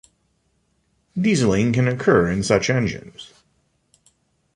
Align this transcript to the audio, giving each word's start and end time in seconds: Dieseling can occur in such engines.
Dieseling 1.15 1.75
can 1.75 1.87
occur 1.87 2.27
in 2.27 2.41
such 2.41 2.71
engines. 2.71 3.31